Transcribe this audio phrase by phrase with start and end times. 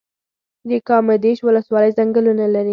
[0.69, 2.69] د کامدیش ولسوالۍ ځنګلونه لري